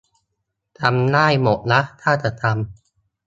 [0.79, 2.65] ทำได้หมดนะถ้าจะทำ